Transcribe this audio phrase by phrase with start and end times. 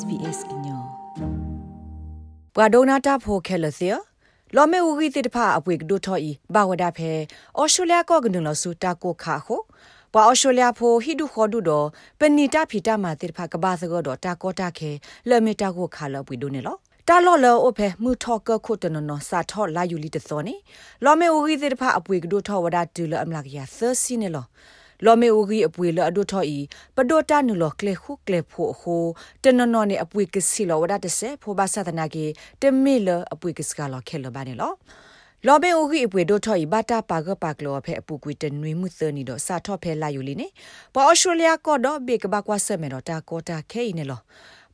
[0.00, 0.82] SBS ကညော
[2.54, 3.88] ပဝဒနာတာဖိုခဲလစီ
[4.56, 7.10] လောမေဦးဂီတိတဖာအပွေကဒိုထော်ဤဘာဝဒဖဲ
[7.58, 9.60] အော်စတြေးလျကောကနုလဆူတာကိုခါခို
[10.12, 11.86] ပွာအော်စတြေးလျဖိုဟီဒူခေါ်ဒူတော့
[12.18, 14.90] ပနီတာဖီတာမာတိတဖာကဘာစကတော့တာကောတာခဲ
[15.28, 16.76] လဲမီတာကိုခါလပွေဒိုနေလော
[17.08, 20.54] တာလော်လောအဖဲမူထော့ကခုတနနစာထော့လာယူလီတသောနေ
[21.04, 24.46] လောမေဦးဂီတိတဖာအပွေကဒိုထော်ဝဒတူလအမလာကရသစီနေလော
[25.04, 26.58] လော်မေအိုဂီအပွေလအဒိုထော်ဤ
[26.96, 29.04] ပဒိုတာနုလောကလေခုကလေဖိုခို
[29.42, 32.26] တနနော်နေအပွေကစီလောဝဒတဆေဖိုဘာသဒနာကေ
[32.62, 34.72] တမေလအပွေကစကလောခဲလဘာနေလော
[35.46, 40.46] လော်ဘေအိုဂီအပွေဒိုထော်ဤဘာတာပါကပါကလောဖဲအပူကွေတနွေမှုသနီတော့စာထော့ဖဲလာယူလီနေ
[40.94, 44.20] ပေါ်အော်စတြေးလျကောတော့ဘေကဘကွာဆမေတော့တာကောတာခဲနေလော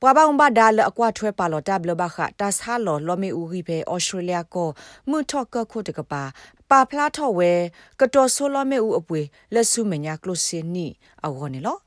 [0.00, 4.68] ပွာဘာုံဘာဒါလအကွာထွဲပါလော်တပ်လဘခတာဆာလော်လော်မေဦးဂီဖေဩစတြေးလျကို
[5.10, 6.22] မှုထော့ကခုတကပါ
[6.70, 7.52] ပါဖလားထော့ဝဲ
[8.00, 9.20] ကတော်ဆိုလော်မေဦးအပွေ
[9.54, 10.86] လက်စုမညာကလိုစင်နီ
[11.22, 11.78] အော်နေလော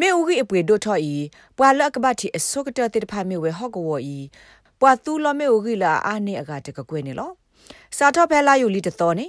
[0.00, 1.16] မေဦးဂီအပွေဒိုထော့ဤ
[1.58, 4.18] ပွာလကပတ်တီအစုကတတိတဖာမေဝဲဟော့ကဝဤ
[4.80, 7.30] ပွာသူလော်မေဦးဂီလာအာနေအကတကကွဲနေလော
[7.96, 9.26] စာထော့ဖဲလာယူလီတတော်နေ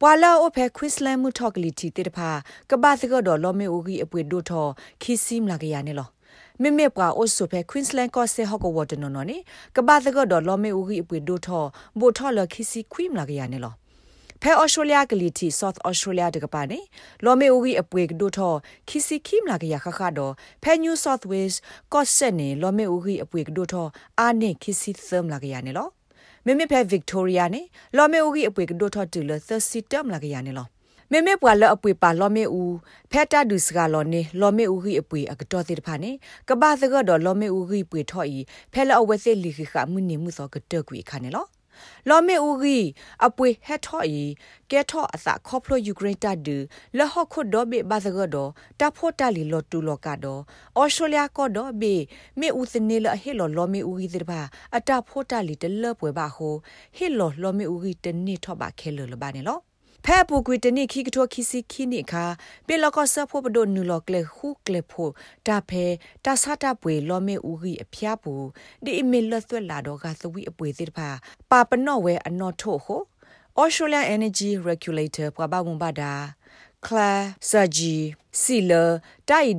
[0.00, 2.30] ပွာလာအိုဖဲခွစ်လန်မှုထော့ကလီတီတေတဖာ
[2.70, 4.70] ကဘာစကတော့လော်မေဦးဂီအပွေဒိုထော့
[5.02, 6.08] ခီစီမလာကရနေလော
[6.62, 9.38] မေမေပွာအိုဆိုဖဲ Queensland ကောဆေဟော့ကဝတ်နော်နော်နိ
[9.76, 11.64] ကဘာသကတော့လော်မေဦးကြီးအပွေဒိုထော
[11.98, 13.74] ဘိုထောလခီစီခွိမလာကရနေလော
[14.46, 16.78] ဖဲဩစတြေးလျကလီတီ South Australia တကပါနေ
[17.24, 18.54] လော်မေဦးကြီးအပွေဒိုထော
[18.88, 21.56] ခီစီခိမလာကရခခတော့ဖဲ New South Wales
[21.92, 23.86] ကော့ဆက်နေလော်မေဦးကြီးအပွေဒိုထော
[24.20, 25.88] အာနေခီစီသမလာကရနေလော
[26.44, 27.62] မေမေဖဲ Victoria နေ
[27.96, 30.66] လော်မေဦးကြီးအပွေဒိုထောတူလ30တမ်လာကရနေလော
[31.10, 32.74] မေမေပွာလအပွေပါလောမေဦး
[33.12, 36.10] ဖက်တာဒုစကလောနေလောမေဦးကြီးအပွေအကတော်တိတဖာနေ
[36.48, 38.38] ကဘာစကတော့လောမေဦးကြီးပွေထော့ဤ
[38.72, 41.46] ဖဲလအဝဲစစ်လီခိခမှုနေမှုသောကတကွေခါနေလော
[42.08, 42.86] လောမေဦးကြီး
[43.26, 44.24] အပွေဟက်ထော့ဤ
[44.70, 46.56] ကဲထော့အစခေါပလိုယူကရိန်းတဒူ
[46.98, 50.40] လဟခုဒိုဘေဘာစကတော့တဖို့တလီလောတူလောကတော့
[50.76, 51.94] အော်စတြေးလျကတော့ဘေ
[52.40, 54.40] မေဦးစနေလဟေလောလောမေဦးကြီးတိတဖာ
[54.76, 56.54] အတဖို့တလီတလပွဲပါဟို
[56.96, 59.60] ဟေလောလောမေဦးကြီးတနေ့ထော့ပါခဲလောလပါနေလော
[60.08, 62.24] ဖဲပူကွီတနိခိကထောခိစီခိနိခာ
[62.66, 65.12] ပေလကောဆဖို့ပဒိုနူလောကလေခုကလေဖို့
[65.46, 65.84] တာဖဲ
[66.24, 68.34] တာဆတာပွေလောမေဦးကြီးအဖျားပူ
[68.84, 71.10] ဒီအမီလသွက်လာတော့ကသဝီအပွေစစ်တဖာ
[71.50, 73.00] ပါပနော့ဝဲအနော်ထို့ဟို
[73.60, 76.12] Australian Energy Regulator ပပမွန်ပါတာ
[76.84, 77.96] Claire Saji
[78.42, 78.84] Sila
[79.28, 79.52] တိုင်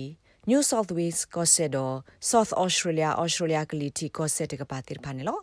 [0.50, 1.94] New South Wales ကောဆက်တော့
[2.30, 5.38] South Australia Australia ကလီတီကောဆက်တကပါတိဖာနေလော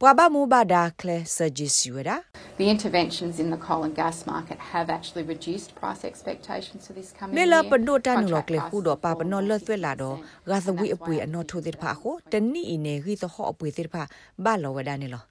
[0.00, 2.16] ပွာဘမူဘာဒါကလဆဂျီစီဝဒါ
[2.60, 7.08] The interventions in the coal and gas market have actually reduced price expectations for this
[7.18, 7.38] coming year.
[7.38, 10.16] မေလပဒိုတန်လောကလေခုတော့ပါပနောလသွဲလာတော့
[10.50, 14.02] ဂါသဝီအပွေအနော်ထိုးတဲ့ဖာကိုတနိအင်းနေဂီသဟောအပွေတဲ့ဖာ
[14.44, 15.24] ဘာလောဝဒါနေလော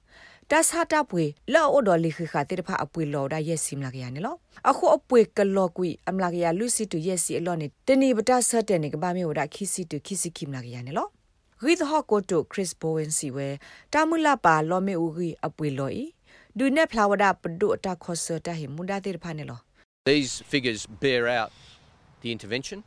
[0.52, 1.24] တာစာတာပွေ
[1.54, 4.34] လောအိုဒေါ်လီခခတဲ့ဖာအပွေလောဒါရက်စီမလာကရနေလော
[4.70, 11.06] အခုအပွေကလောကွီအမလာကရလူစီတူရက်စီအလောနေတနေပတာဆတ်တဲ့နေကဘာမျိုးဒါခီစီတူခီစီခိမလာကရနေလော
[11.64, 13.48] ဂီသဟကိုတိုခရစ်ဘိုဝင်စီဝဲ
[13.92, 16.04] တာမူလာပါလောမေဦးဂီအပွေလောဤ
[16.58, 19.58] ဒူနေဖလာဝဒါပဒုအတာခောဆတာဟီမူဒါတဲ့ဖာနေလော
[20.10, 21.50] These figures bear out
[22.22, 22.78] the intervention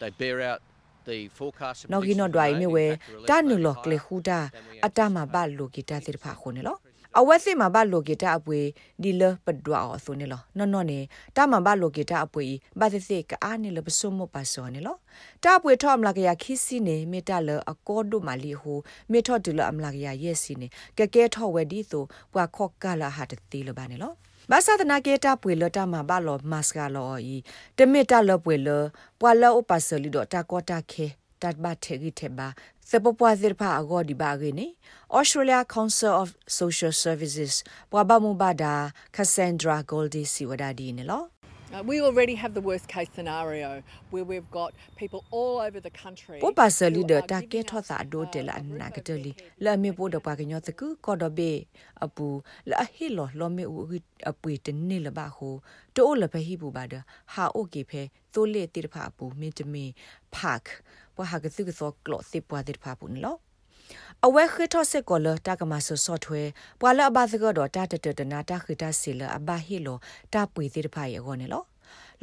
[0.00, 0.60] they bear out
[1.08, 2.86] the forecast နော်ဂီနော်ဒွိုင်မြဝဲ
[3.30, 4.38] တာနုလောကလေခူတာ
[4.86, 6.76] အတမဘလိုဂီတာတဲ့ဖာခုနေလော
[7.18, 8.60] အဝက်စစ်မှာဘလိုကေတာအပွေ
[9.02, 10.98] ဒီလပဒွာအော်ဆိုနေလောနော်နော်နေ
[11.36, 12.46] တာမဘလိုကေတာအပွေ
[12.80, 14.96] ဘာစစ်စစ်ကအားနေလပစုံမပါစောနေလော
[15.44, 18.74] တာပွေထော့မလာကရခီစီနေမေတာလအကောဒိုမာလီဟူ
[19.12, 20.66] မေထော့တူလအမလာကရရက်စီနေ
[20.98, 24.12] ကကဲထော့ဝဲဒီဆိုပွာခော့ကလာဟာတတိလပါနေလော
[24.50, 27.36] ဘာသာတနာကေတာပွေလတာမှာဘာလောမတ်စကလောဤ
[27.78, 28.68] တမီတာလပွေလ
[29.20, 31.06] ပွာလောအပစလီဒတာကောတာခေ
[31.42, 32.48] တတ်ဘတ်ထေဂီထေဘာ
[32.90, 34.66] စပပွားဇစ်ဖာအဂေါ်ဒီဘာဂိနေ
[35.18, 36.28] Australia Council of
[36.60, 37.52] Social Services
[37.92, 38.74] ပွာဘမူဘာဒါ
[39.16, 41.35] Cassandra Goldie Siwadadi နေလော Uh, we already have the worst case scenario where we've got
[41.35, 41.35] people all over the country.
[41.35, 41.35] ပိုပါဆလီ
[47.10, 49.32] ဒတာကေထောသာဒိုတေလာနာကတလီ
[49.64, 51.52] လာမေပိုဒပါကညောတကူကောဒဘေ
[52.04, 52.26] အပူ
[52.70, 53.84] လာဟီလောလောမေဦး
[54.30, 55.48] အပွေတနေလပါဟု
[55.96, 56.94] တိုးလဘဟိပူပါဒ
[57.32, 58.02] ဟာအိုကေဖဲ
[58.34, 59.84] သိုးလေတိတဖာပူမင်းတမီ
[60.34, 60.62] ဖာက်
[61.16, 63.38] ပွာဟာကစုကစောကလောစစ်ပွာတိတဖာပူနော်
[64.24, 66.42] အဝဲခထဆက်ကောလတာကမဆဆော့ထွဲ
[66.80, 69.98] ပွာလအဘသကတော့တာတတတနာတာခိတဆီလအဘဟီလော
[70.32, 71.64] တာပွေသေးတဖာရေကောနေလော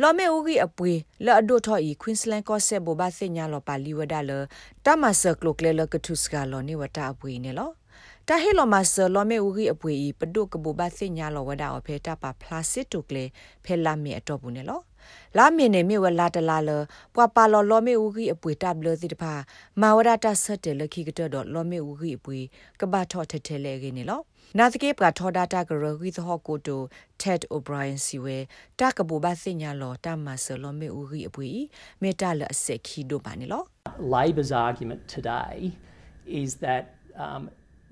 [0.01, 0.91] လော်မေဦးကြီးအပွေ
[1.25, 4.31] လော်အဒိုထော်ဤကွင်းစလန်ကော့ဆက်ဘောဘာစညာလော်ပါလီဝဒါလ
[4.85, 7.71] တာမဆကလုကလေလကထုစကလော်နေဝတာအပွေနေလော
[8.27, 13.23] တာဟီလိုမဆလော်မေဦးကြီးအပွေဤပဒုကဘောဘာစညာလော်ဝဒါအဖေတာပါဖလာစစ်တုကလေ
[13.65, 14.81] ဖဲလာမီအတော့ဘူးနေလော
[15.37, 16.69] လာမင်းနေမြေဝလာတလာလ
[17.15, 19.33] ပွာပါလောလောမေဦးကြီးအပွေတပ်လသီတဖာ
[19.81, 22.39] မာဝရတာဆက်တယ်လခိကတော့လောမေဦးကြီးအပွေ
[22.79, 24.21] ကဘာထော့ထထဲလေခင်းနေလော
[24.57, 26.81] နာသကေပကထောဒတာကရဂီသဟကိုတို
[27.21, 28.37] Ted O'Brien စီဝဲ
[28.79, 31.49] တကဘူဘာစညာလောတမဆလောမေဦးကြီးအပွေ
[32.01, 33.63] မေတလအစက်ခီဒိုပါနေလော
[34.17, 35.55] Labor's argument today
[36.41, 36.83] is that
[37.23, 37.43] um,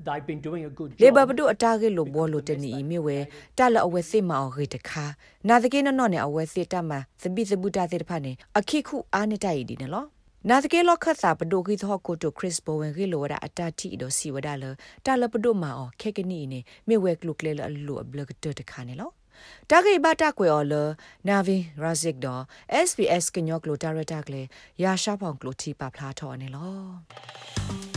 [0.06, 1.02] they've been doing a good job.
[1.02, 3.18] လေဘဘဒုအတားကေလိုဘောလိုတနီအမီဝဲ
[3.58, 5.06] တလအဝဲစစ်မအောင်ခေတခါ
[5.48, 10.08] နာတကေနော်နော်နဲ့အဝဲစစ်တမသပိသပုတာတဲ့တဖာနေအခိခုအားနေတိုက်ဒီနော်
[10.50, 14.64] နာတကေလောခတ်စာပဒိုခိသောကိုတိုခရစ်ဘဝင်ခေလိုဝဒအတာတီဒိုစီဝဒလ
[15.06, 19.12] တလပဒိုမာအောခေကနီနေမေဝဲကလုကလေလအလူအဘလကတတခါနေလော
[19.70, 20.74] တာဂိဘတာကွေအော်လ
[21.28, 22.44] နာဗီရာဇစ်ဒေါ်
[22.88, 24.42] SBS ကညောကလိုတာရတာကလေ
[24.84, 27.91] ရာရှာဖောင်ကလိုတီပါဖလာထော်နေလော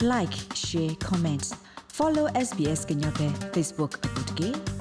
[0.00, 1.56] like share comment.
[1.88, 3.10] Follow SBS Kenya
[3.52, 4.75] Facebook akut